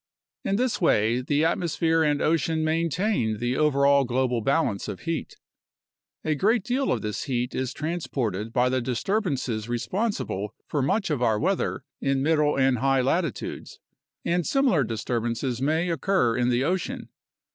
[0.43, 5.35] In this way, the atmosphere and ocean maintain the overall global balance of heat.
[6.25, 11.11] A great deal of this heat is transported by the disturbances re sponsible for much
[11.11, 13.77] of our weather in middle and high latitudes,
[14.25, 17.09] and similar disturbances may occur in the ocean.